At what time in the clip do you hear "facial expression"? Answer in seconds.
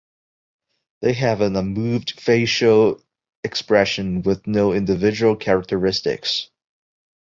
2.19-4.23